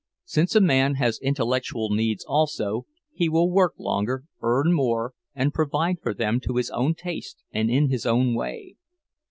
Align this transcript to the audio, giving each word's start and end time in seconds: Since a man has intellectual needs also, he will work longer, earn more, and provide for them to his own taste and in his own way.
Since 0.25 0.55
a 0.55 0.61
man 0.61 0.95
has 0.95 1.19
intellectual 1.21 1.91
needs 1.91 2.25
also, 2.25 2.87
he 3.13 3.29
will 3.29 3.51
work 3.51 3.75
longer, 3.77 4.23
earn 4.41 4.73
more, 4.73 5.13
and 5.35 5.53
provide 5.53 6.01
for 6.01 6.15
them 6.15 6.39
to 6.39 6.55
his 6.55 6.71
own 6.71 6.95
taste 6.95 7.43
and 7.51 7.69
in 7.69 7.89
his 7.91 8.07
own 8.07 8.33
way. 8.33 8.77